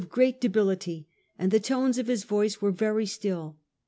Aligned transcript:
301 0.01 0.15
great 0.17 0.41
debility, 0.41 1.07
and 1.37 1.51
tbe 1.51 1.61
tones 1.63 1.99
of 1.99 2.07
bis 2.07 2.23
voice 2.23 2.59
were 2.59 2.71
very 2.71 3.05
still. 3.05 3.57